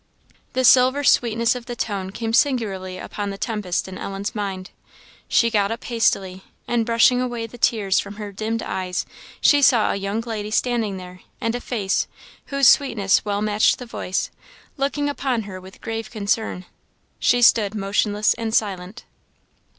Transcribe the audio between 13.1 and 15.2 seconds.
well matched the voice, looking